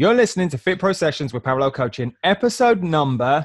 [0.00, 3.44] You're listening to Fit Pro Sessions with Parallel Coaching, episode number,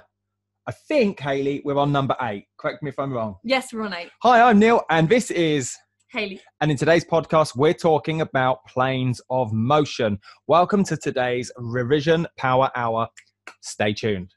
[0.67, 2.45] I think, Haley, we're on number eight.
[2.59, 3.37] Correct me if I'm wrong.
[3.43, 4.11] Yes, we're on eight.
[4.21, 5.75] Hi, I'm Neil, and this is,
[6.11, 6.39] Haley.
[6.61, 10.19] and in today's podcast, we're talking about planes of motion.
[10.45, 13.07] Welcome to today's Revision Power Hour.
[13.61, 14.35] Stay tuned.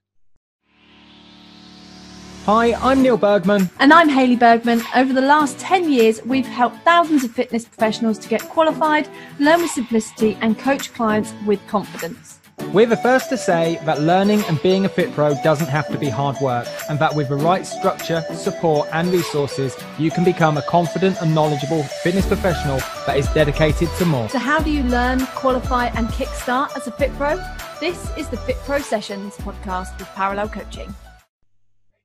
[2.46, 3.68] Hi, I'm Neil Bergman.
[3.80, 4.80] And I'm Haley Bergman.
[4.94, 9.08] Over the last 10 years, we've helped thousands of fitness professionals to get qualified,
[9.40, 12.38] learn with simplicity, and coach clients with confidence.
[12.72, 15.98] We're the first to say that learning and being a fit pro doesn't have to
[15.98, 20.56] be hard work, and that with the right structure, support, and resources, you can become
[20.56, 22.78] a confident and knowledgeable fitness professional
[23.08, 24.28] that is dedicated to more.
[24.28, 27.42] So, how do you learn, qualify, and kickstart as a fit pro?
[27.80, 30.94] This is the Fit Pro Sessions podcast with Parallel Coaching.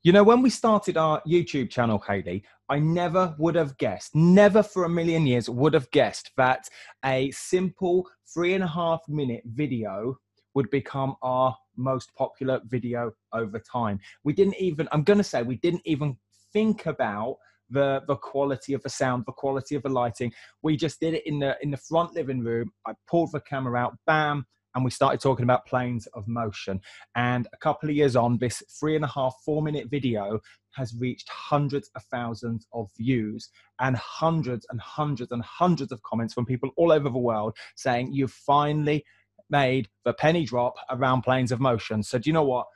[0.04, 4.64] You know, when we started our YouTube channel, Haley, I never would have guessed, never
[4.64, 6.68] for a million years would have guessed that
[7.06, 10.18] a simple three and a half minute video
[10.56, 14.00] would become our most popular video over time.
[14.24, 16.18] We didn't even, I'm going to say, we didn't even
[16.52, 17.38] think about
[17.70, 20.34] the the quality of the sound, the quality of the lighting.
[20.64, 22.72] We just did it in the in the front living room.
[22.88, 26.80] I pulled the camera out, bam, and we started talking about planes of motion.
[27.16, 30.40] And a couple of years on, this three and a half, four minute video
[30.72, 33.50] has reached hundreds of thousands of views
[33.80, 38.14] and hundreds and hundreds and hundreds of comments from people all over the world saying,
[38.14, 39.04] You've finally
[39.50, 42.04] made the penny drop around planes of motion.
[42.04, 42.68] So, do you know what?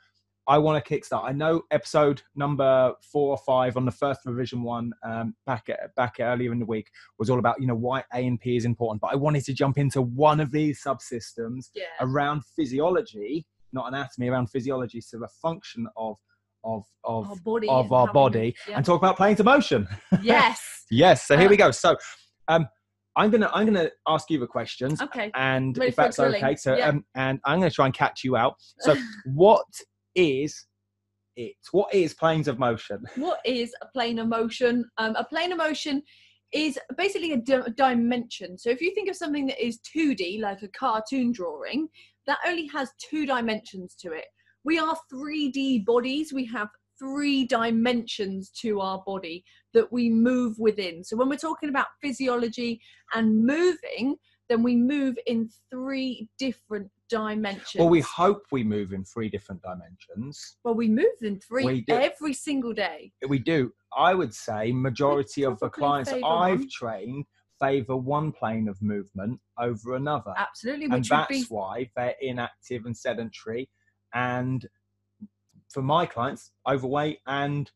[0.48, 1.24] I want to kickstart.
[1.24, 5.94] I know episode number four or five on the first revision one um, back at,
[5.96, 8.64] back earlier in the week was all about you know why A and P is
[8.64, 11.84] important, but I wanted to jump into one of these subsystems Yeah.
[12.00, 16.16] around physiology, not anatomy, around physiology, so the function of
[16.64, 17.68] of of Our body.
[17.68, 18.54] of and our body.
[18.68, 18.76] Yeah.
[18.76, 19.88] and talk about planes of motion.
[20.22, 20.84] yes.
[20.90, 21.26] yes.
[21.26, 21.70] So here Uh, we go.
[21.72, 21.96] So
[22.48, 22.66] um,
[23.16, 25.30] I'm gonna I'm gonna ask you the questions Okay.
[25.34, 26.54] and Ready if that's okay.
[26.56, 26.88] So, Yeah.
[26.88, 28.54] um, and I'm to try and catch you out.
[28.80, 28.94] So,
[29.26, 29.64] what
[30.16, 30.66] is
[31.36, 31.54] it?
[31.70, 33.04] What is planes of motion?
[33.16, 34.84] what is a plane of motion?
[34.98, 36.02] Um, a plane of motion
[36.52, 38.56] is basically a di- dimension.
[38.58, 41.88] So if you think of something that is 2D, like a cartoon drawing,
[42.26, 44.24] that only has two dimensions to it.
[44.64, 46.32] We are 3D bodies.
[46.32, 46.68] We have
[46.98, 51.04] three dimensions to our body that we move within.
[51.04, 52.80] So when we're talking about physiology
[53.14, 54.16] and moving,
[54.48, 57.78] then we move in three different dimensions.
[57.78, 60.56] Well, we hope we move in three different dimensions.
[60.64, 63.12] well, we move in three every single day.
[63.26, 63.72] We do.
[63.96, 66.68] I would say majority of the clients I've one.
[66.70, 67.24] trained
[67.60, 72.84] favour one plane of movement over another, Absolutely, and which that's be why they're inactive
[72.84, 73.68] and sedentary.
[74.14, 74.66] And
[75.70, 77.70] for my clients, overweight and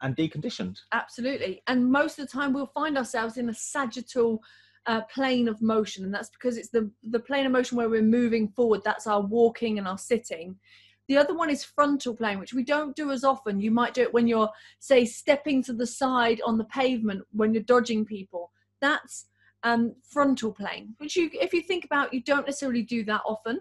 [0.00, 0.78] and deconditioned.
[0.92, 1.62] Absolutely.
[1.66, 4.40] And most of the time, we'll find ourselves in a sagittal
[4.86, 6.04] uh, plane of motion.
[6.04, 8.82] And that's because it's the, the plane of motion where we're moving forward.
[8.84, 10.56] That's our walking and our sitting.
[11.08, 13.60] The other one is frontal plane, which we don't do as often.
[13.60, 17.54] You might do it when you're, say, stepping to the side on the pavement when
[17.54, 18.52] you're dodging people.
[18.80, 19.26] That's
[19.62, 23.60] um, frontal plane, which you, if you think about, you don't necessarily do that often.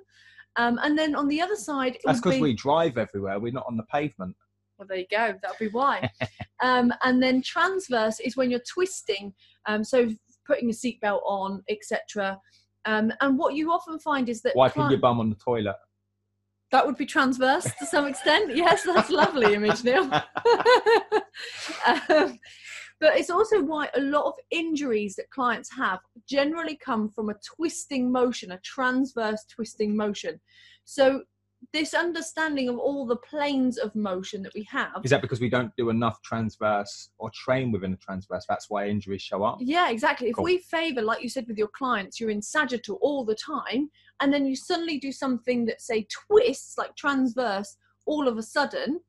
[0.57, 3.39] Um, and then on the other side, That's because be- we drive everywhere.
[3.39, 4.35] We're not on the pavement.
[4.77, 5.35] well, there you go.
[5.41, 6.09] That'll be why.
[6.61, 9.33] um, and then transverse is when you're twisting,
[9.67, 10.09] um, so
[10.47, 12.39] putting a seatbelt on, etc.
[12.85, 15.75] Um, and what you often find is that Wiping cli- your bum on the toilet.
[16.71, 18.55] that would be transverse to some extent.
[18.55, 20.03] Yes, that's lovely image, Neil.
[21.87, 22.39] um,
[22.99, 27.35] but it's also why a lot of injuries that clients have generally come from a
[27.55, 30.39] twisting motion, a transverse twisting motion.
[30.85, 31.23] So
[31.73, 35.50] this understanding of all the planes of motion that we have Is that because we
[35.50, 38.45] don't do enough transverse or train within the transverse?
[38.47, 39.57] That's why injuries show up.
[39.59, 40.29] Yeah, exactly.
[40.29, 43.90] If we favor, like you said with your clients, you're in sagittal all the time,
[44.19, 47.75] and then you suddenly do something that, say, twists, like transverse,
[48.06, 49.00] all of a sudden,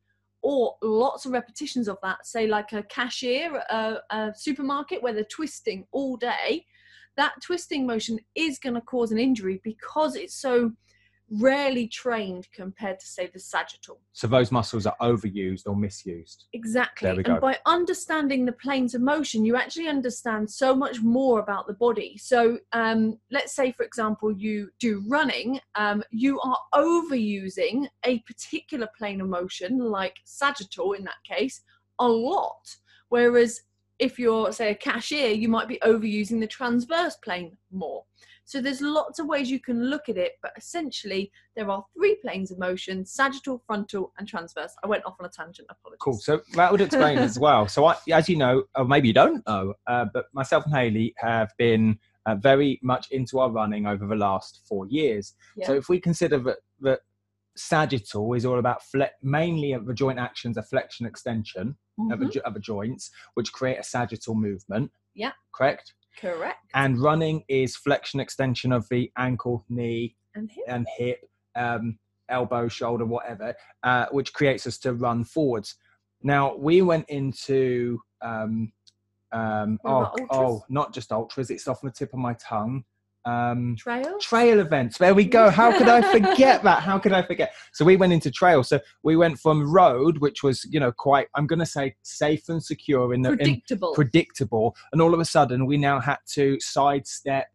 [0.43, 5.25] or lots of repetitions of that, say, like a cashier, a, a supermarket where they're
[5.25, 6.65] twisting all day,
[7.17, 10.73] that twisting motion is going to cause an injury because it's so
[11.31, 14.01] rarely trained compared to, say, the sagittal.
[14.13, 16.47] So those muscles are overused or misused.
[16.53, 17.07] Exactly.
[17.07, 17.33] There we go.
[17.33, 21.75] And by understanding the planes of motion, you actually understand so much more about the
[21.75, 22.17] body.
[22.19, 28.89] So, um, let's say, for example, you do running, um, you are overusing a particular
[28.97, 31.61] plane of motion, like sagittal in that case,
[31.99, 32.77] a lot.
[33.11, 33.63] Whereas
[33.99, 38.05] if you're, say, a cashier, you might be overusing the transverse plane more.
[38.49, 42.15] So there's lots of ways you can look at it, but essentially there are three
[42.23, 44.75] planes of motion: sagittal, frontal, and transverse.
[44.83, 45.69] I went off on a tangent.
[45.71, 45.99] Apologies.
[46.01, 46.19] Cool.
[46.19, 47.69] So that would explain as well.
[47.69, 51.15] So I, as you know, or maybe you don't know, uh, but myself and Haley
[51.19, 55.35] have been uh, very much into our running over the last four years.
[55.65, 57.01] So if we consider that, that
[57.55, 61.77] sagittal is all about fle- mainly of the joint actions, a flexion extension
[62.11, 62.33] of, the, Mhm.
[62.33, 64.91] jo- of the joints, which create a sagittal movement.
[65.15, 65.33] Yeah.
[65.53, 65.93] Correct.
[66.21, 66.59] Correct.
[66.75, 70.65] And running is flexion extension of the ankle, knee, And here.
[70.69, 71.21] and hip,
[71.55, 71.99] um,
[72.29, 75.77] elbow, shoulder, whatever, uh, which creates us to run forwards.
[76.23, 78.73] Now we went into um,
[79.33, 81.51] um, oh, oh, not just ultras.
[81.51, 82.85] It's off the tip of my tongue.
[83.29, 84.19] Um, Trail.
[84.19, 84.97] trail events.
[84.99, 85.51] There we go.
[85.51, 86.83] How could I forget that?
[86.83, 87.53] How could I forget?
[87.73, 88.63] So we went into trail.
[88.63, 92.49] So we went from road, which was you know quite I'm going to say safe
[92.49, 93.95] and secure in the in, Predictable.
[93.95, 97.47] predictable and all of a sudden we now had to sidestep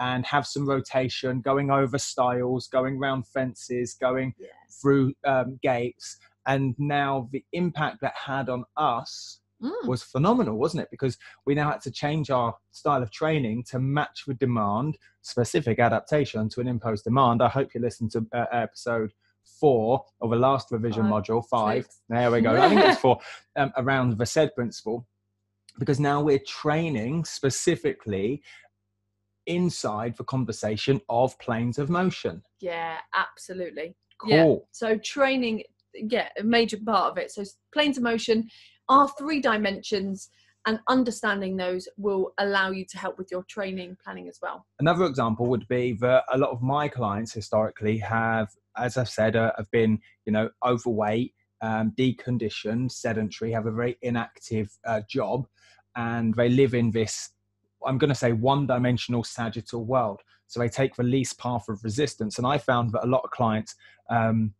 [0.00, 4.50] and have some rotation going over stiles going round fences going yes.
[4.80, 9.88] through um, gates and now the impact that had on us Mm.
[9.88, 13.80] was phenomenal wasn't it because we now had to change our style of training to
[13.80, 18.44] match the demand specific adaptation to an imposed demand i hope you listened to uh,
[18.52, 19.12] episode
[19.44, 22.00] four of the last revision Five, module five six.
[22.08, 23.18] there we go i think it's four
[23.56, 25.06] um, around the SAID principle
[25.78, 28.42] because now we're training specifically
[29.46, 33.96] inside the conversation of planes of motion Yeah, absolutely.
[34.18, 34.54] cool Yeah.
[34.72, 35.62] So training,
[35.94, 37.30] yeah, a major part of it.
[37.30, 38.48] So planes of motion
[38.88, 40.30] are three dimensions,
[40.66, 44.66] and understanding those will allow you to help with your training planning as well.
[44.80, 49.36] Another example would be that a lot of my clients historically have, as I've said,
[49.36, 55.46] uh, have been, you know, overweight, um, deconditioned, sedentary, have a very inactive uh, job,
[55.96, 57.30] and they live in this,
[57.86, 60.20] I'm going to say, one-dimensional sagittal world.
[60.48, 63.30] So they take the least path of resistance, and I found that a lot of
[63.30, 63.74] clients,
[64.10, 64.54] um,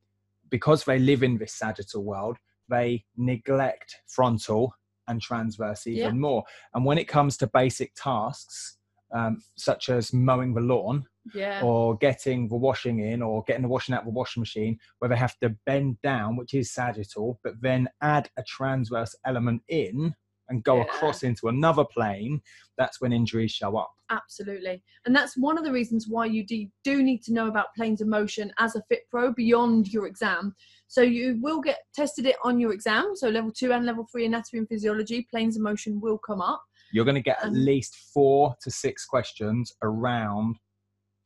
[0.49, 2.39] because they live in this sagittal world,
[2.69, 4.75] they neglect frontal
[5.09, 6.13] and transverse even Yeah.
[6.13, 6.45] more.
[6.75, 8.77] And when it comes to basic tasks,
[9.13, 11.63] um, such as mowing the lawn Yeah.
[11.63, 15.09] or getting the washing in or getting the washing out of the washing machine, where
[15.09, 20.15] they have to bend down, which is sagittal, but then add a transverse element in
[20.49, 20.83] and go Yeah.
[20.85, 22.41] across into another plane,
[22.77, 23.93] that's when injuries show up.
[24.11, 24.83] Absolutely.
[25.05, 28.09] And that's one of the reasons why you do, need to know about planes of
[28.09, 30.55] motion as a Fit Pro beyond your exam.
[30.87, 33.13] So you will get tested it on your exam.
[33.15, 36.63] So level two and level three anatomy and physiology, planes of motion will come up.
[36.93, 40.57] You're going to get at Um, least four to six questions around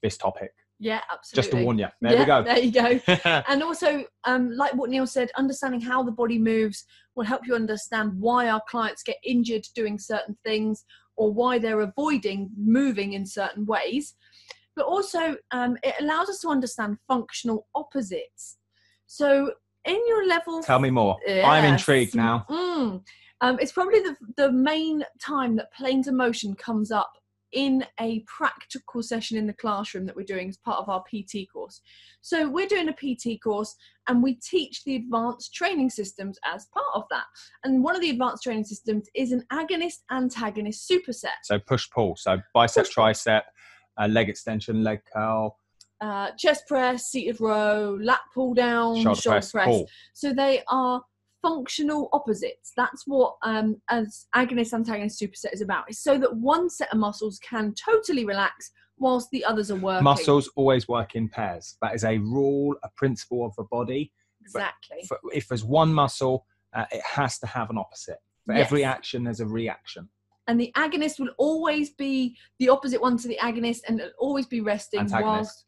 [0.02, 0.50] this topic.
[0.82, 1.42] Yeah, absolutely.
[1.42, 1.86] Just to warn you.
[2.00, 2.42] There yeah, we go.
[2.42, 3.42] There you go.
[3.48, 6.84] and also, um, like what Neil said, understanding how the body moves
[7.14, 10.84] will help you understand why our clients get injured doing certain things
[11.16, 14.16] or why they're avoiding moving in certain ways.
[14.74, 18.58] But also, um, it allows us to understand functional opposites.
[19.06, 19.52] So,
[19.84, 21.16] in your level Tell me more.
[21.28, 22.44] I'm intrigued now.
[22.50, 23.02] Mm.
[23.40, 27.12] Um, it's probably the, the main time that planes of motion comes up
[27.52, 31.46] in a practical session in the classroom that we're doing as part of our PT
[31.52, 31.80] course.
[32.20, 33.74] So we're doing a PT course
[34.08, 37.24] and we teach the advanced training systems as part of that.
[37.64, 41.42] And one of the advanced training systems is an agonist antagonist superset.
[41.44, 42.16] So push pull.
[42.16, 43.42] So bicep, tricep,
[44.00, 45.56] uh, leg extension, leg curl,
[46.00, 49.86] Uh, chest press, seated row, lat pull down, shoulder, press, pull.
[50.14, 51.00] So they are
[51.42, 52.72] functional opposites.
[52.76, 55.84] That's what um, as agonist antagonist superset is about.
[55.88, 60.04] It's so that one set of muscles can totally relax whilst the others are working.
[60.04, 61.76] Muscles always work in pairs.
[61.82, 64.12] That is a rule, a principle of the body.
[64.40, 65.04] Exactly.
[65.08, 68.18] For, if there's one muscle, uh, it has to have an opposite.
[68.46, 70.08] For every action, there's a reaction.
[70.48, 74.46] And the agonist will always be the opposite one to the agonist and it'll always
[74.46, 75.64] be resting whilst Antagonist.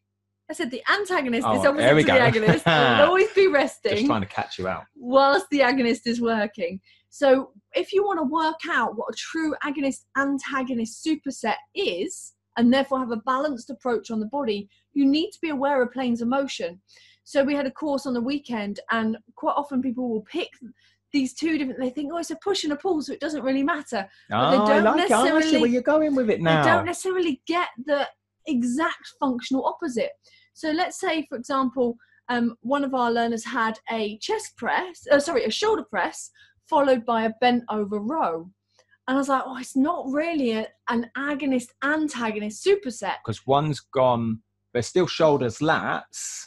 [0.50, 2.18] I said the antagonist Oh, is opposite we the go.
[2.18, 2.66] agonist.
[3.00, 3.92] It'll always be resting.
[3.92, 4.84] Just trying to catch you out.
[4.94, 6.80] whilst the agonist is working.
[7.08, 12.72] So, if you want to work out what a true agonist antagonist superset is, and
[12.72, 16.20] therefore have a balanced approach on the body, you need to be aware of planes
[16.20, 16.80] of motion.
[17.24, 20.50] So, we had a course on the weekend, and quite often people will pick
[21.12, 23.44] these two different, they think, oh, it's a push and a pull, so it doesn't
[23.44, 24.06] really matter.
[24.32, 25.12] Oh, they I don't like it.
[25.12, 26.64] I see necessarily- where you're going with it now.
[26.64, 28.08] They don't necessarily get the
[28.46, 30.10] exact functional opposite.
[30.54, 31.96] So let's say, for example,
[32.28, 36.30] um, one of our learners had a chest press, uh, sorry, a shoulder press,
[36.68, 38.50] followed by a bent over row.
[39.06, 43.16] And I was like, oh, it's not really a, an agonist antagonist superset.
[43.24, 44.40] Because one's gone,
[44.72, 46.46] there's still shoulders, lats.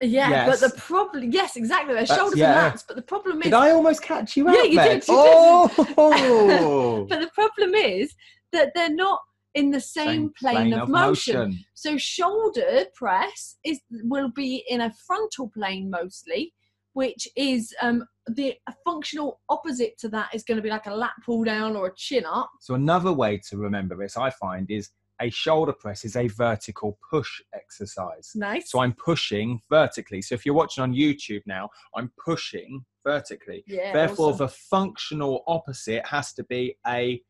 [0.00, 0.60] Yeah, Yes.
[0.60, 2.66] but the problem, yes, exactly, they're shoulders yeah.
[2.66, 2.84] and lats.
[2.86, 5.04] But the problem is, Did I almost catch you out Yeah, you did, you did.
[5.10, 7.06] Oh!
[7.08, 8.14] but the problem is
[8.52, 9.20] that they're not
[9.54, 11.64] in the same, plane, of, motion.
[11.74, 16.54] So shoulder press is will be in a frontal plane mostly,
[16.94, 21.12] which is um, the functional opposite to that is going to be like a lat
[21.24, 22.50] pull down or a chin up.
[22.60, 24.90] So another way to remember this, I find, is
[25.20, 28.32] a shoulder press is a vertical push exercise.
[28.34, 28.70] Nice.
[28.70, 30.22] So I'm pushing vertically.
[30.22, 33.64] So if you're watching on YouTube now, I'm pushing vertically.
[33.66, 33.92] yeah.
[33.92, 34.46] Therefore, awesome.
[34.46, 37.22] the functional opposite has to be a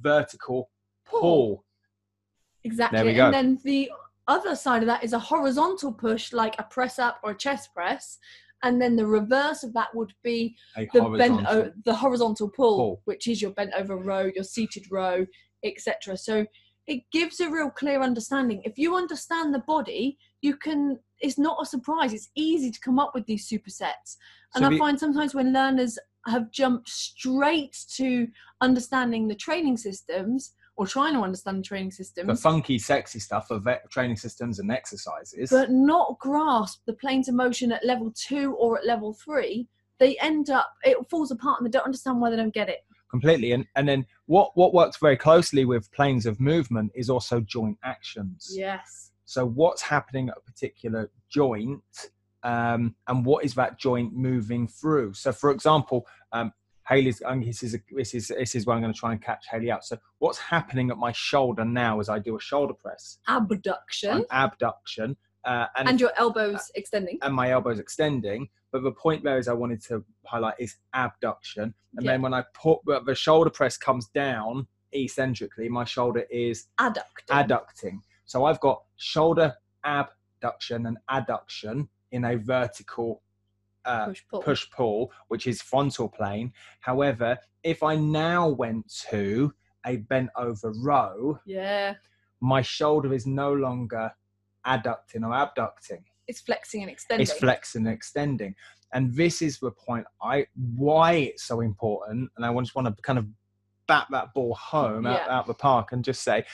[0.00, 0.70] vertical
[1.20, 1.64] Pull.
[2.64, 2.98] exactly.
[2.98, 3.26] there we go.
[3.26, 3.90] And then the
[4.28, 7.72] other side of that is a horizontal push, like a press up or a chest
[7.74, 8.18] press.
[8.64, 11.36] And then the reverse of that would be A the horizontal.
[11.44, 13.02] bent o- the horizontal pull, Pull.
[13.06, 15.26] which is your bent over row, your seated row,
[15.64, 16.16] etc.
[16.16, 16.46] So
[16.86, 18.62] it gives a real clear understanding.
[18.64, 20.98] If you understand the body, you can.
[21.20, 22.12] It's not a surprise.
[22.12, 24.16] It's easy to come up with these supersets.
[24.54, 28.28] And So I the- find sometimes when learners have jumped straight to
[28.60, 32.26] understanding the training systems or trying to understand the training systems.
[32.26, 35.50] the funky, sexy stuff of training systems and exercises.
[35.50, 40.16] but not grasp the planes of motion at level two or at level three, they
[40.18, 42.80] end up it falls apart and they don't understand why they don't get it.
[43.10, 47.40] completely and and then what what works very closely with planes of movement is also
[47.40, 49.10] joint actions Yes.
[49.26, 51.82] so what's happening at a particular joint
[52.44, 56.52] um, and what is that joint moving through so for example um,
[56.92, 59.22] Haley's um, this is a, this is this is where I'm going to try and
[59.22, 59.84] catch Haley out.
[59.84, 64.24] So what's happening at my shoulder now as I do a shoulder press, Abduction.
[64.30, 67.18] abduction, uh, and and your elbows extending.
[67.22, 68.48] and my elbows extending.
[68.72, 71.74] But the point there is I wanted to highlight is abduction.
[71.96, 72.12] And Yeah.
[72.12, 77.28] then when I put the shoulder press comes down eccentrically, my shoulder is Adducting.
[77.30, 78.00] adducting.
[78.24, 83.21] So I've got shoulder abduction and adduction in a vertical
[83.84, 84.42] uh, push pull.
[84.42, 86.52] push pull, which is frontal plane.
[86.80, 89.52] However, if I now went to
[89.86, 91.94] a bent over row, Yeah.
[92.40, 94.12] my shoulder is no longer
[94.66, 97.22] adducting or abducting It's flexing and extending.
[97.22, 98.54] it's flexing and extending
[98.92, 100.46] and this is the point i
[100.76, 103.26] why it's so important and i just want to kind of
[103.88, 105.36] bat that ball home out, Yeah.
[105.36, 106.44] out the park and just say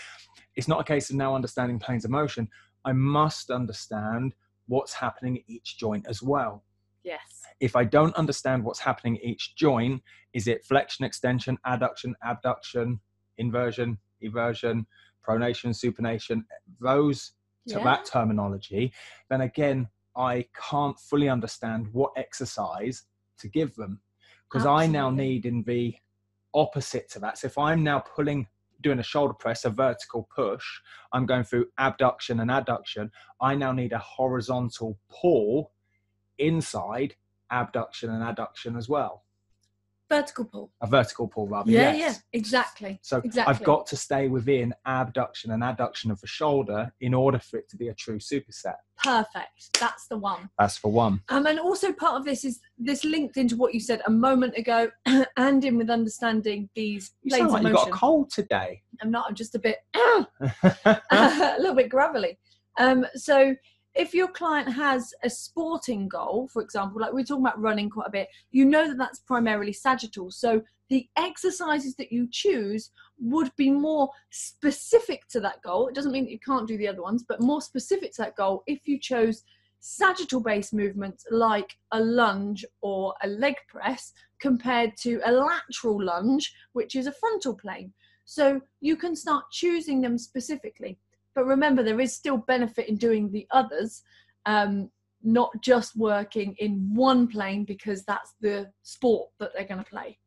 [0.57, 2.49] it's not a case of now understanding planes of motion
[2.87, 4.35] i must understand
[4.69, 6.65] what's happening at each joint as well
[7.09, 7.43] yes.
[7.61, 13.01] if i don't understand what's happening each joint is it flexion extension adduction abduction
[13.39, 14.85] inversion eversion
[15.27, 16.43] pronation supination
[16.81, 17.33] those
[17.69, 17.85] to Yeah.
[17.85, 18.93] that terminology,
[19.29, 23.05] then again, I can't fully understand what exercise
[23.39, 24.01] to give them
[24.45, 25.95] because I now need in the
[26.55, 27.39] opposite to that.
[27.39, 28.49] So if I'm now pulling,
[28.81, 30.65] doing a shoulder press, a vertical push,
[31.13, 33.11] I'm going through abduction and adduction.
[33.41, 35.73] I now need a horizontal pull
[36.39, 37.15] inside
[37.51, 39.25] abduction and adduction as well.
[40.09, 40.71] Vertical pull.
[40.81, 41.71] A vertical pull, rather.
[41.71, 42.23] Yeah, yes.
[42.33, 42.39] yeah.
[42.39, 42.99] Exactly.
[43.03, 43.55] So Exactly.
[43.55, 47.69] I've got to stay within abduction and adduction of the shoulder in order for it
[47.69, 48.77] to be a true superset.
[49.05, 49.79] Perfect.
[49.79, 50.49] That's the one.
[50.59, 51.21] That's for one.
[51.29, 54.57] Um, and also part of this is this linked into what you said a moment
[54.57, 54.91] ago,
[55.37, 58.81] and in with understanding these You planes like of you got a cold today.
[59.03, 59.27] I'm not.
[59.29, 62.39] I'm just a bit a little bit gravelly.
[62.79, 63.55] Um, so
[63.99, 68.07] if your client has a sporting goal, for example, like we're talking about running quite
[68.07, 70.31] a bit, you know that that's primarily sagittal.
[70.31, 75.89] So the exercises that you choose would be more specific to that goal.
[75.89, 78.37] It doesn't mean that you can't do the other ones, but more specific to that
[78.37, 79.43] goal if you chose
[79.81, 86.55] sagittal based movements like a lunge or a leg press compared to a lateral lunge,
[86.73, 87.93] which is a frontal plane.
[88.25, 90.99] So you can start choosing them specifically.
[91.39, 94.03] But remember, there is still benefit in doing the others,
[94.45, 94.91] um,
[95.23, 100.19] not just working in one plane because that's the sport that they're going to play,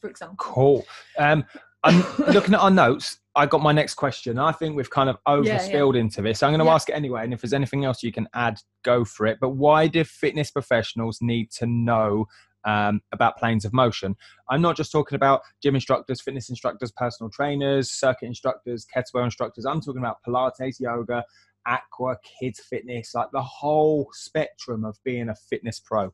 [0.00, 0.36] for example.
[0.38, 0.86] Cool.
[1.18, 1.44] Um,
[1.82, 3.18] I'm looking at our notes.
[3.34, 4.38] I got my next question.
[4.38, 5.58] I think we've kind of yeah.
[5.58, 6.40] overspilled into this.
[6.44, 6.74] I'm going to Yeah.
[6.74, 7.24] ask it anyway.
[7.24, 9.38] And if there's anything else you can add, go for it.
[9.40, 12.26] But why do fitness professionals need to know
[12.64, 14.16] um, about planes of motion?
[14.50, 19.64] I'm not just talking about gym instructors, fitness instructors, personal trainers, circuit instructors, kettlebell instructors.
[19.64, 21.24] I'm talking about Pilates, yoga,
[21.66, 26.12] aqua, kids fitness, like the whole spectrum of being a fitness pro.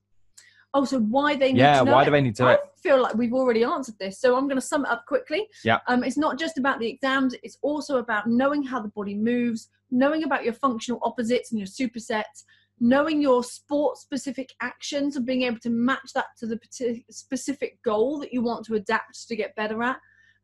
[0.73, 2.05] Oh, so why they need Yeah, why it?
[2.05, 2.61] do they need to I it?
[2.81, 5.49] feel like we've already answered this, so I'm going to sum it up quickly.
[5.65, 5.79] Yeah.
[5.89, 9.69] Um, it's not just about the exams; it's also about knowing how the body moves,
[9.91, 12.45] knowing about your functional opposites and your supersets,
[12.81, 16.59] knowing your sport-specific actions, and being able to match that to the
[17.11, 19.99] specific goal that you want to adapt to get better at,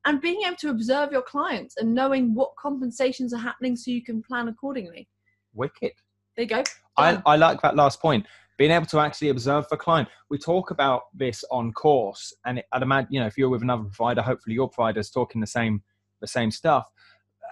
[0.04, 4.04] and being able to observe your clients and knowing what compensations are happening so you
[4.04, 5.08] can plan accordingly.
[5.54, 5.92] Wicked.
[6.36, 6.62] There you go.
[6.96, 8.26] I, I like that last point.
[8.58, 10.08] Being able to actually observe the client.
[10.30, 13.62] We talk about this on course, and it, I'd imagine you know if you're with
[13.62, 15.82] another provider, hopefully your provider's talking the same
[16.20, 16.90] the same stuff.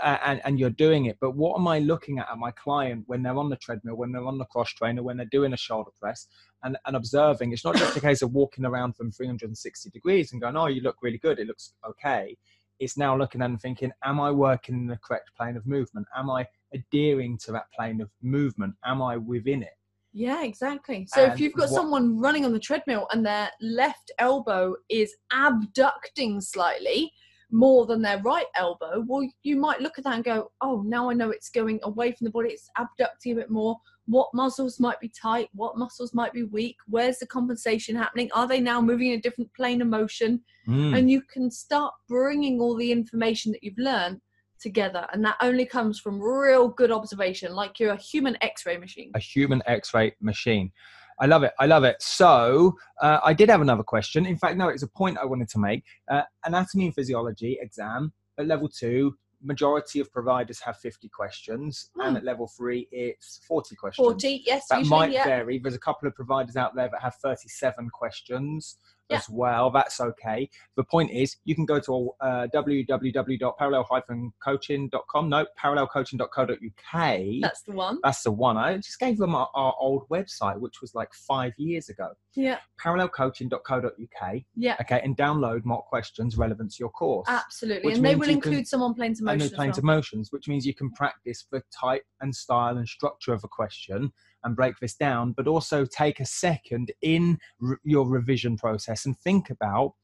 [0.03, 1.19] And, and you're doing it.
[1.21, 4.13] But what am I looking at at my client when they're on the treadmill, when
[4.13, 6.27] they're on the cross trainer, when they're doing a shoulder press
[6.63, 7.53] and, and observing?
[7.53, 10.81] It's not just a case of walking around from 360 degrees and going, oh, you
[10.81, 11.39] look really good.
[11.39, 12.37] It looks okay.
[12.81, 16.07] It's now looking at and thinking, am I working in the correct plane of movement?
[16.17, 18.75] Am I adhering to that plane of movement?
[18.85, 19.75] Am I within it?
[20.17, 21.09] Yeah, exactly.
[21.13, 25.15] So if you've got what- someone running on the treadmill and their left elbow is
[25.33, 27.13] abducting slightly
[27.55, 31.09] more than their right elbow, well, you might look at that and go, oh, now
[31.09, 33.77] I know it's going away from the body, it's abducting a bit more.
[34.07, 35.49] What muscles might be tight?
[35.55, 36.77] What muscles might be weak?
[36.89, 38.29] Where's the compensation happening?
[38.35, 40.43] Are they now moving in a different plane of motion?
[40.69, 40.99] Mm.
[40.99, 44.21] And you can start bringing all the information that you've learned
[44.61, 45.07] together.
[45.13, 49.13] And that only comes from real good observation, like you're a human x ray machine.
[49.15, 50.73] a human x-ray machine
[51.21, 51.97] i love it i love it.
[52.01, 54.27] So uh, i did have another question.
[54.27, 55.85] In fact no it's a point i wanted to make.
[56.11, 62.13] Uh, anatomy and physiology exam at level two majority of providers have 50 questions and
[62.13, 62.17] Hmm.
[62.17, 64.05] at level three it's 40 questions.
[64.05, 65.25] 40, yes, that usually, might yeah.
[65.25, 65.59] vary.
[65.59, 68.79] There's a couple of providers out there that have 37 questions
[69.11, 69.19] Yeah.
[69.19, 77.19] as well that's okay the point is you can go to uh, www.parallel-coaching.com no parallelcoaching.co.uk
[77.43, 77.99] That's the one.
[78.03, 78.57] that's the one.
[78.57, 82.11] I just gave them our, our old website, which was like five years ago.
[82.35, 84.35] Yeah, Parallelcoaching.co.uk.
[84.57, 87.29] yeah, Okay, and download mock questions relevant to your course.
[87.29, 87.93] absolutely.
[87.93, 89.51] And they will can- include some on planes of and motion.
[89.51, 89.79] the as planes well.
[89.79, 93.49] of motions, which means you can practice the type and style and structure of a
[93.49, 94.13] question
[94.45, 99.19] and break this down, but also take a second in re- your revision process and
[99.19, 99.95] think about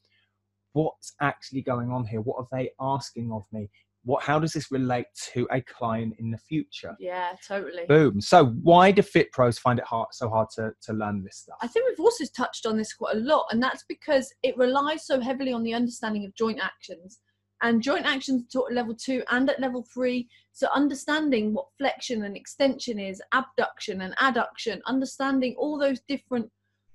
[0.72, 2.20] what's actually going on here.
[2.20, 3.70] What are they asking of me?
[4.04, 4.22] What?
[4.22, 6.96] How does this relate to a client in the future?
[6.98, 7.84] Yeah, totally.
[7.86, 8.20] Boom.
[8.20, 11.58] So why do fit pros find it hard, so hard to, to learn this stuff?
[11.60, 15.06] I think we've also touched on this quite a lot, and that's because it relies
[15.06, 17.18] so heavily on the understanding of joint actions.
[17.62, 20.28] And joint actions taught at level two and at level three.
[20.52, 26.50] So, understanding what flexion and extension is, abduction and adduction, understanding all those different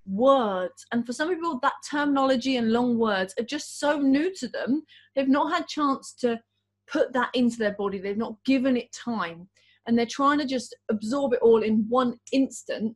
[0.08, 0.86] words.
[0.92, 4.84] And for some people, that terminology and long words are just so new to them,
[5.16, 6.40] they've not had chance to
[6.88, 9.48] put that into their body, they've not given it time.
[9.88, 12.96] And they're trying to just absorb it all in one instant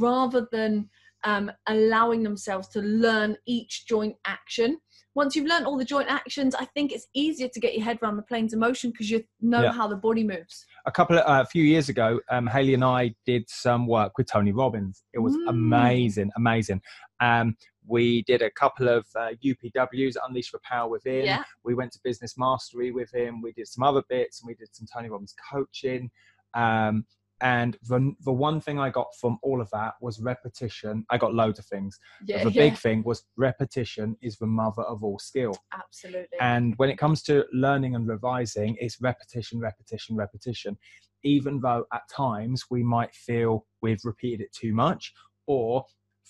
[0.00, 0.88] rather than
[1.24, 4.78] um, allowing themselves to learn each joint action.
[5.18, 7.98] Once you've learned all the joint actions, I think it's easier to get your head
[8.00, 9.72] around the planes of motion because you know Yeah.
[9.72, 10.64] how the body moves.
[10.86, 14.16] a couple of uh, a few years ago, um, Haley and I did some work
[14.16, 15.02] with Tony Robbins.
[15.12, 15.48] It was Mm.
[15.48, 16.80] amazing, amazing.
[17.20, 21.24] Um, we did a couple of uh, UPWs, Unleash the Power Within.
[21.24, 21.42] Yeah.
[21.64, 23.42] We went to Business Mastery with him.
[23.42, 26.10] We did some other bits, and we did some Tony Robbins coaching.
[26.54, 27.04] Um,
[27.40, 31.04] and the, the one thing I got from all of that was repetition.
[31.10, 31.98] I got loads of things.
[32.26, 35.56] Yeah, the yeah, big thing was repetition is the mother of all skill.
[35.72, 36.38] absolutely.
[36.40, 40.76] And when it comes to learning and revising, it's repetition, repetition, repetition.
[41.22, 45.12] Even though at times we might feel we've repeated it too much,
[45.46, 45.84] or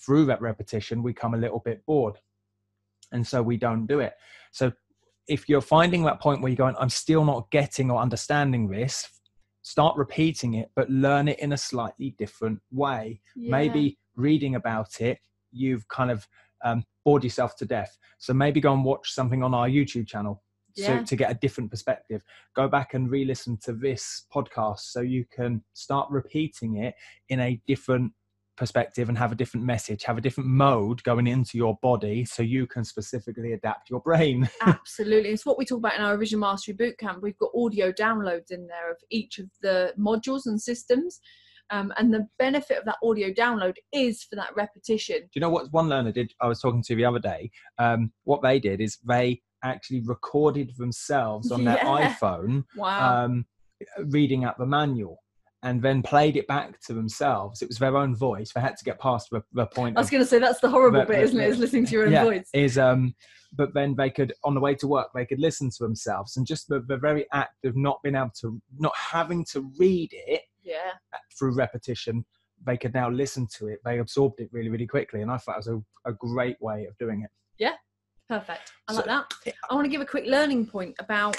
[0.05, 2.15] through that repetition, we come a little bit bored.
[3.11, 4.13] And so we don't do it.
[4.51, 4.71] So
[5.27, 9.07] if you're finding that point where you're going, I'm still not getting or understanding this,
[9.69, 13.21] start repeating it, but learn it in a slightly different way.
[13.35, 13.51] Yeah.
[13.51, 15.19] maybe reading about it
[15.51, 16.27] you've kind of
[16.63, 17.97] um, bored yourself to death.
[18.17, 20.43] So maybe go and watch something on our youtube channel
[20.75, 22.23] so to get a different perspective.
[22.55, 26.95] Go back and re-listen to this podcast so you can start repeating it
[27.29, 28.13] in a different
[28.59, 32.43] perspective and have a different message have a different mode going into your body so
[32.43, 35.29] you can specifically adapt your brain Absolutely.
[35.29, 37.21] It's what we talk about in our Revision Mastery Bootcamp.
[37.21, 41.21] We've got audio downloads in there of each of the modules and systems.
[41.71, 45.19] Um, and the benefit of that audio download is for that repetition.
[45.21, 46.33] Do you know what one learner did?
[46.41, 47.51] I was talking to the other day.
[47.77, 53.25] Um, what they did is they actually recorded themselves on their iPhone Wow.
[53.25, 53.45] um,
[54.07, 55.19] reading out the manual
[55.63, 57.61] and then played it back to themselves.
[57.61, 58.51] It was their own voice.
[58.53, 60.69] They had to get past the, the point I was going to say that's the
[60.69, 61.49] horrible but- bit, but- isn't it?
[61.49, 62.49] Is listening to your own yeah, voice.
[62.53, 63.13] is um
[63.53, 66.45] but then they could on the way to work they could listen to themselves and
[66.45, 70.43] just the, the very act of not being able to not having to read it
[70.63, 70.91] Yeah.
[71.37, 72.23] through repetition
[72.67, 75.53] they could now listen to it they absorbed it really really quickly and i thought
[75.55, 77.73] it was a, a great way of doing it Yeah,
[78.29, 78.71] Perfect.
[78.87, 79.33] I So- like that.
[79.69, 81.35] I want to give a quick learning point about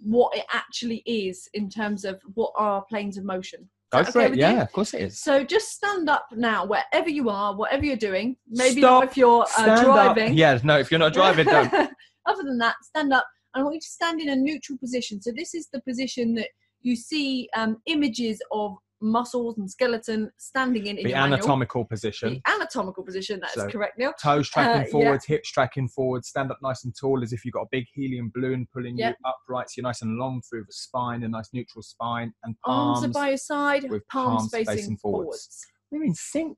[0.00, 3.68] what it actually is in terms of what are planes of motion.
[3.92, 4.60] go for okay it yeah you?
[4.60, 8.36] of course it is So just stand up now, wherever you are, whatever you're doing.
[8.48, 9.02] Maybe Stop.
[9.02, 9.84] not if you're uh, Stand up.
[9.84, 10.34] driving.
[10.34, 11.72] yeah no if you're not driving don't
[12.26, 13.24] Other than that, stand up.
[13.54, 15.22] And I want you to stand in a neutral position.
[15.22, 16.48] So this is the position that
[16.82, 21.34] you see um, images of muscles and skeleton standing in, The your manual.
[21.38, 22.40] anatomical position.
[22.44, 23.40] The anatomical position.
[23.40, 24.12] That's So- correct, Neil.
[24.20, 24.90] Toes tracking Uh, yeah.
[24.90, 27.84] forwards, hips tracking forwards, stand up nice and tall as if you've got a big
[27.92, 29.10] helium balloon pulling Yeah.
[29.10, 29.68] you upright.
[29.70, 33.08] So you're nice and long through the spine, a nice neutral spine, and Arms, are
[33.08, 35.26] by your side, with palms, palms facing, facing forwards.
[35.26, 35.66] forwards.
[35.90, 36.56] We're in sync.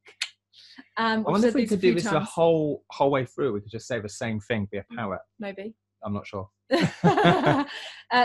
[0.97, 3.53] Um, I wonder if we could do this the whole whole way through.
[3.53, 5.19] We could just say the same thing, be a power.
[5.39, 5.75] maybe.
[6.05, 6.49] I'm not sure.
[7.03, 7.65] uh,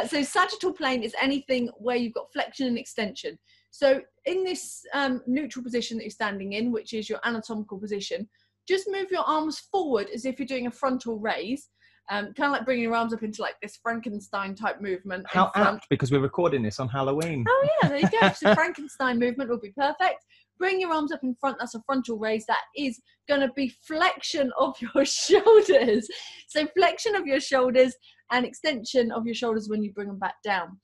[0.08, 3.38] so sagittal plane is anything where you've got flexion and extension.
[3.74, 8.30] So in this um, neutral position that you're standing in, which is your anatomical position,
[8.68, 11.70] just move your arms forward as if you're doing a frontal raise,
[12.12, 15.26] um, kind of like bringing your arms up into like this Frankenstein type movement.
[15.28, 17.46] How apt because we're recording this on Halloween.
[17.50, 18.32] Oh yeah, there you go.
[18.34, 20.24] So Frankenstein movement will be perfect.
[20.60, 21.58] Bring your arms up in front.
[21.60, 22.46] That's a frontal raise.
[22.46, 26.08] That is going to be flexion of your shoulders.
[26.48, 27.96] So flexion of your shoulders
[28.32, 30.78] and extension of your shoulders when you bring them back down.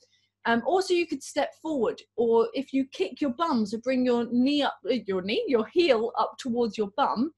[0.50, 4.26] Um, also, you could step forward, or if you kick your bum, so bring your
[4.32, 7.32] knee up, uh, your knee, your heel up towards your bum.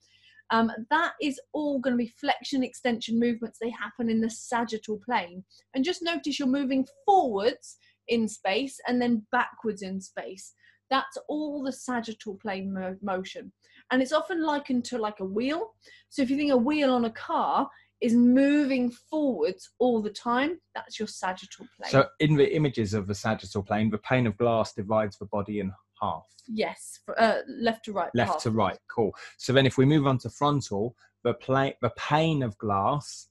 [0.50, 3.60] Um, that is all going to be flexion extension movements.
[3.60, 5.44] They happen in the sagittal plane.
[5.74, 7.76] And just notice you're moving forwards
[8.08, 10.54] in space and then backwards in space.
[10.90, 13.52] That's all the sagittal plane mo- motion.
[13.92, 15.74] And it's often likened to like a wheel.
[16.08, 17.70] So if you think a wheel on a car
[18.02, 21.92] is moving forwards all the time, that's your sagittal plane.
[21.92, 25.60] So in the images of the sagittal plane, the pane of glass divides the body
[25.60, 28.10] in half, yes, uh, left to right.
[28.16, 28.44] left half.
[28.44, 28.78] to right.
[28.90, 29.14] Cool.
[29.38, 33.28] So then if we move on to frontal, the plane, the pane of glass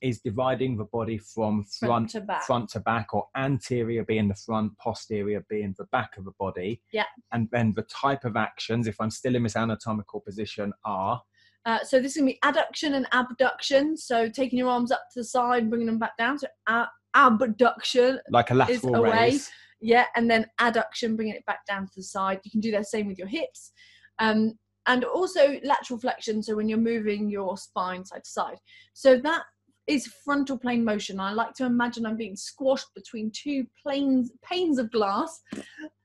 [0.00, 2.42] is dividing the body from Front front to back.
[2.44, 6.80] front to back, or anterior being the front, posterior being the back of the body.
[6.92, 7.06] Yeah.
[7.32, 11.22] And then the type of actions, if I'm still in this anatomical position, are
[11.66, 13.96] Uh, so this is going to be adduction and abduction.
[13.96, 16.38] So taking your arms up to the side and bringing them back down.
[16.38, 19.10] So a- abduction like a lateral away.
[19.10, 19.50] raise.
[19.80, 22.86] yeah and then adduction bringing it back down to the side you can do that
[22.86, 23.72] same with your hips
[24.18, 24.52] um,
[24.86, 28.58] and also lateral flexion so when you're moving your spine side to side
[28.92, 29.42] so that
[29.86, 34.78] is frontal plane motion i like to imagine i'm being squashed between two planes panes
[34.78, 35.40] of glass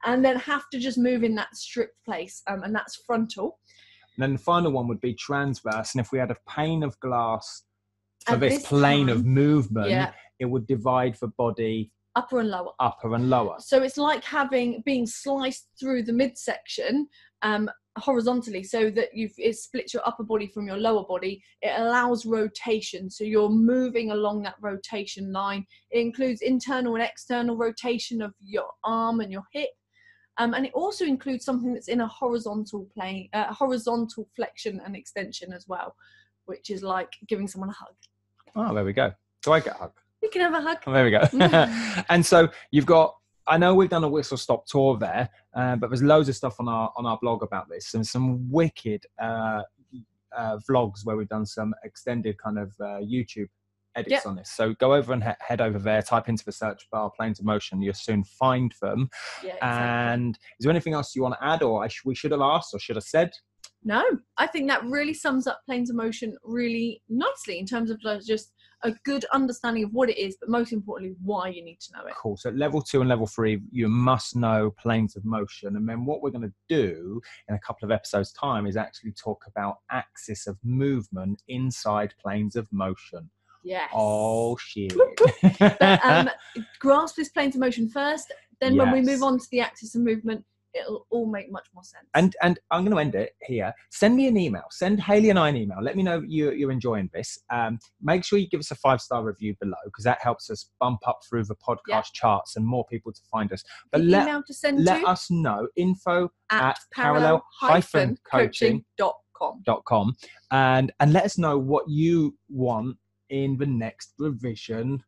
[0.06, 3.60] and then have to just move in that strict place um, and that's frontal
[4.16, 5.94] And then the final one would be transverse.
[5.94, 7.64] And if we had a pane of glass
[8.26, 12.72] for this, this plane of movement, yeah it would divide the body upper and lower
[12.80, 13.56] upper and lower.
[13.60, 17.08] So it's like having being sliced through the midsection
[17.44, 21.42] um, horizontally, so that you've it splits your upper body from your lower body.
[21.62, 25.66] It allows rotation, so you're moving along that rotation line.
[25.92, 29.70] It includes internal and external rotation of your arm and your hip.
[30.42, 34.96] Um, and it also includes something that's in a horizontal plane, uh, horizontal flexion and
[34.96, 35.96] extension as well,
[36.46, 37.94] which is like giving someone a hug.
[38.56, 39.14] Oh, there we go.
[39.44, 39.92] Do I get a hug?
[40.24, 40.78] You can have a hug.
[40.88, 41.22] Oh, there we go.
[42.10, 43.16] and so you've got.
[43.46, 46.56] I know we've done a whistle stop tour there, uh, but there's loads of stuff
[46.60, 49.62] on our on our blog about this, and some wicked uh,
[50.36, 53.50] uh, vlogs where we've done some extended kind of uh, YouTube
[53.96, 54.26] edits Yep.
[54.26, 54.52] on this.
[54.52, 57.46] So go over and he- head over there, type into the search bar "planes of
[57.46, 59.10] motion." You'll soon find them.
[59.44, 59.68] Yeah, exactly.
[59.70, 62.42] And is there anything else you want to add, or I sh- we should have
[62.42, 63.32] asked, or should have said?
[63.84, 64.04] No,
[64.38, 68.54] I think that really sums up planes of motion really nicely in terms of just
[68.84, 72.06] a good understanding of what it is, but most importantly, why you need to know
[72.06, 72.14] it.
[72.16, 72.36] Cool.
[72.38, 75.76] So at level two and level three, you must know planes of motion.
[75.76, 79.12] And then what we're going to do in a couple of episodes' time is actually
[79.14, 83.30] talk about axis of movement inside planes of motion.
[83.64, 83.90] Yes.
[83.94, 84.94] Oh shit.
[85.40, 86.30] But um,
[86.80, 88.34] grasp this plane of motion first.
[88.60, 91.84] Then when we move on to the axis of movement, it'll all make much more
[91.84, 92.06] sense.
[92.14, 93.74] and and I'm going to end it here.
[93.90, 94.64] Send me an email.
[94.72, 95.80] Send Haley and I an email.
[95.82, 97.38] Let me know you, you're enjoying this.
[97.50, 100.70] Um, make sure you give us a five star review below because that helps us
[100.80, 102.02] bump up through the podcast Yeah.
[102.14, 103.64] charts and more people to find us.
[103.92, 109.16] But the let email to send let to us know info at at parallel-coaching dot
[109.36, 109.62] com.
[109.66, 110.16] dot com
[110.52, 112.96] and and let us know what you want
[113.32, 115.04] in the next revision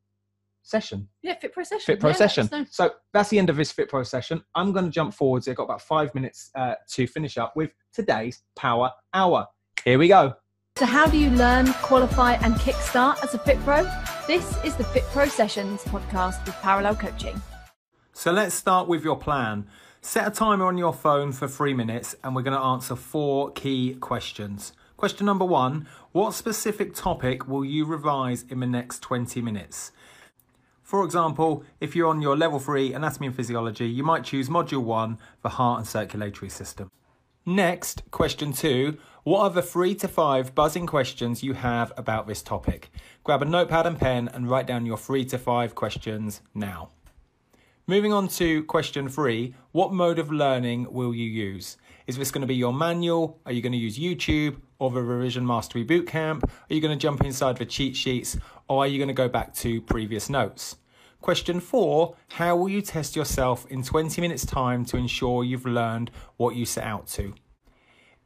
[0.64, 1.86] session Yeah, Fit Pro session.
[1.86, 4.86] fit pro Yeah, session so that's the end of this fit pro session i'm going
[4.86, 8.90] to jump forwards i've got about five minutes uh, to finish up with today's power
[9.14, 9.46] hour
[9.84, 10.34] here we go
[10.78, 13.84] So, how do you learn, qualify, and kickstart as a Fit Pro?
[14.26, 17.40] This is the Fit Pro Sessions podcast with Parallel Coaching.
[18.14, 19.68] So let's start with your plan.
[20.02, 23.52] Set a timer on your phone for three minutes and we're going to answer four
[23.52, 24.74] key questions.
[24.98, 29.92] Question number one What specific topic will you revise in the next 20 minutes?
[30.84, 34.84] For example, if you're on your level three anatomy and physiology, you might choose module
[34.84, 36.92] one, the heart and circulatory system.
[37.48, 42.44] Next, question two What are the three to five buzzing questions you have about this
[42.44, 42.92] topic?
[43.24, 46.90] Grab a notepad and pen and write down your three to five questions now.
[47.88, 51.76] Moving on to question three What mode of learning will you use?
[52.06, 53.40] Is this going to be your manual?
[53.46, 56.44] Are you going to use YouTube or the Revision Mastery Bootcamp?
[56.44, 58.38] Are you going to jump inside the cheat sheets
[58.68, 60.76] or are you going to go back to previous notes?
[61.22, 66.12] Question four How will you test yourself in 20 minutes' time to ensure you've learned
[66.36, 67.34] what you set out to?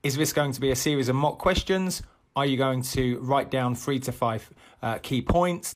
[0.02, 2.02] Is this going to be a series of mock questions?
[2.36, 4.50] Are you going to write down three to five
[4.82, 5.76] uh, key points?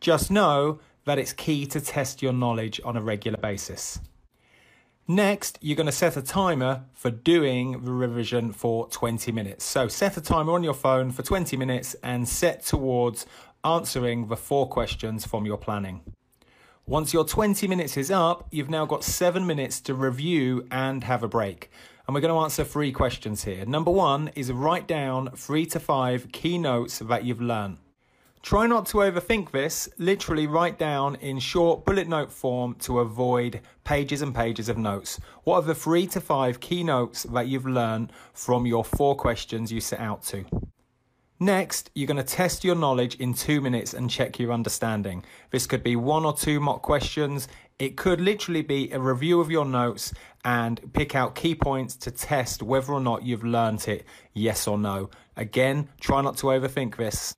[0.00, 4.00] Just know that it's key to test your knowledge on a regular basis.
[5.08, 9.64] Next, you're going to set a timer for doing the revision for 20 minutes.
[9.64, 13.26] So set a timer on your phone for 20 minutes and set towards
[13.64, 16.02] answering the four questions from your planning.
[16.86, 21.24] Once your 20 minutes is up, you've now got seven minutes to review and have
[21.24, 21.70] a break.
[22.06, 23.64] And we're going to answer three questions here.
[23.66, 27.78] Number one is write down three to five key notes that you've learned.
[28.42, 29.88] Try not to overthink this.
[29.98, 35.20] Literally write down in short bullet note form to avoid pages and pages of notes.
[35.44, 39.70] What are the three to five key notes that you've learned from your four questions
[39.70, 40.44] you set out to?
[41.38, 45.24] Next, you're going to test your knowledge in two minutes and check your understanding.
[45.50, 47.46] This could be one or two mock questions.
[47.78, 50.12] It could literally be a review of your notes
[50.44, 54.78] and pick out key points to test whether or not you've learnt it, yes or
[54.78, 55.10] no.
[55.36, 57.36] Again, try not to overthink this.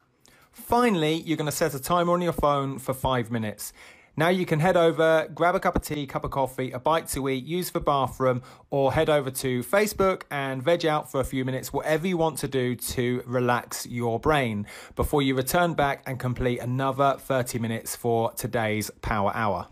[0.55, 3.73] Finally, you're going to set a timer on your phone for five minutes.
[4.17, 7.09] Now you can head over, grab a cup of tea, cup of coffee, a bite
[7.09, 11.25] to eat, use the bathroom, or head over to Facebook and veg out for a
[11.25, 16.05] few minutes, whatever you want to do to relax your brain before you return back
[16.07, 19.67] and complete another 30 minutes for today's Power Hour.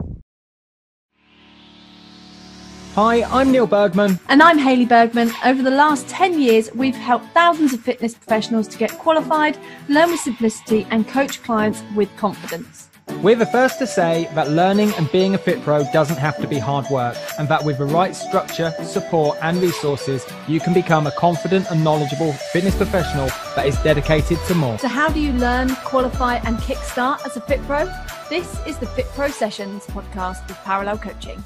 [2.94, 4.20] Hi, I'm Neil Bergman.
[4.28, 5.33] And I'm Hayley Bergman.
[5.46, 9.57] Over the last 10 years, we've helped thousands of fitness professionals to get qualified,
[9.88, 12.90] learn with simplicity, and coach clients with confidence.
[13.22, 16.46] We're the first to say that learning and being a fit pro doesn't have to
[16.46, 21.07] be hard work, and that with the right structure, support, and resources, you can become
[21.07, 24.76] a confident and knowledgeable fitness professional that is dedicated to more.
[24.76, 27.87] So, how do you learn, qualify, and kickstart as a fit pro?
[28.28, 31.42] This is the Fit Pro Sessions podcast with Parallel Coaching.